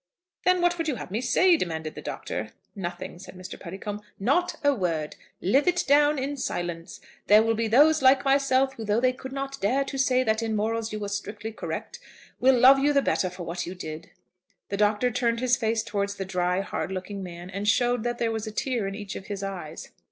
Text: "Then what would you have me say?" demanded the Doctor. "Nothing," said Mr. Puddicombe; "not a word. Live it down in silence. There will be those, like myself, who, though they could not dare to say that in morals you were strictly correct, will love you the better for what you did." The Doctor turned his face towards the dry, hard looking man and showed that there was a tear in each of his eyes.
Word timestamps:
"Then 0.45 0.61
what 0.61 0.79
would 0.79 0.87
you 0.87 0.95
have 0.95 1.11
me 1.11 1.21
say?" 1.21 1.55
demanded 1.55 1.93
the 1.93 2.01
Doctor. 2.01 2.49
"Nothing," 2.75 3.19
said 3.19 3.35
Mr. 3.35 3.59
Puddicombe; 3.59 4.01
"not 4.19 4.55
a 4.63 4.73
word. 4.73 5.15
Live 5.41 5.67
it 5.67 5.83
down 5.87 6.17
in 6.17 6.37
silence. 6.37 7.01
There 7.27 7.43
will 7.43 7.53
be 7.53 7.67
those, 7.67 8.01
like 8.01 8.25
myself, 8.25 8.73
who, 8.73 8.83
though 8.83 8.99
they 8.99 9.13
could 9.13 9.31
not 9.31 9.61
dare 9.61 9.83
to 9.83 9.99
say 9.99 10.23
that 10.23 10.41
in 10.41 10.55
morals 10.55 10.91
you 10.91 10.97
were 10.99 11.07
strictly 11.07 11.51
correct, 11.51 11.99
will 12.39 12.57
love 12.59 12.79
you 12.79 12.93
the 12.93 13.03
better 13.03 13.29
for 13.29 13.43
what 13.43 13.67
you 13.67 13.75
did." 13.75 14.09
The 14.69 14.77
Doctor 14.77 15.11
turned 15.11 15.39
his 15.39 15.55
face 15.55 15.83
towards 15.83 16.15
the 16.15 16.25
dry, 16.25 16.61
hard 16.61 16.91
looking 16.91 17.21
man 17.21 17.51
and 17.51 17.67
showed 17.67 18.03
that 18.03 18.17
there 18.17 18.31
was 18.31 18.47
a 18.47 18.51
tear 18.51 18.87
in 18.87 18.95
each 18.95 19.15
of 19.15 19.27
his 19.27 19.43
eyes. 19.43 19.91